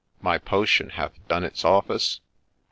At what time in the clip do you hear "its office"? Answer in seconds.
1.43-2.21